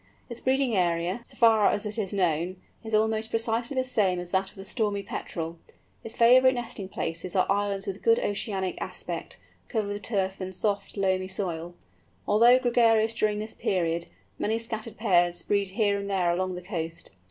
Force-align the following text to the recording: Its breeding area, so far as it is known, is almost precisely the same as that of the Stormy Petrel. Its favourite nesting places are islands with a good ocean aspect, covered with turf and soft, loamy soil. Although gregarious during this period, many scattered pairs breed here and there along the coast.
Its 0.31 0.41
breeding 0.41 0.75
area, 0.75 1.19
so 1.23 1.37
far 1.37 1.69
as 1.69 1.85
it 1.85 1.99
is 1.99 2.11
known, 2.11 2.59
is 2.83 2.95
almost 2.95 3.29
precisely 3.29 3.75
the 3.75 3.83
same 3.83 4.17
as 4.17 4.31
that 4.31 4.49
of 4.49 4.55
the 4.55 4.65
Stormy 4.65 5.03
Petrel. 5.03 5.59
Its 6.03 6.15
favourite 6.15 6.55
nesting 6.55 6.89
places 6.89 7.35
are 7.35 7.45
islands 7.51 7.85
with 7.85 7.97
a 7.97 7.99
good 7.99 8.17
ocean 8.19 8.63
aspect, 8.79 9.37
covered 9.67 9.89
with 9.89 10.01
turf 10.01 10.41
and 10.41 10.55
soft, 10.55 10.97
loamy 10.97 11.27
soil. 11.27 11.75
Although 12.27 12.57
gregarious 12.57 13.13
during 13.13 13.37
this 13.37 13.53
period, 13.53 14.07
many 14.39 14.57
scattered 14.57 14.97
pairs 14.97 15.43
breed 15.43 15.67
here 15.69 15.99
and 15.99 16.09
there 16.09 16.31
along 16.31 16.55
the 16.55 16.63
coast. 16.63 17.11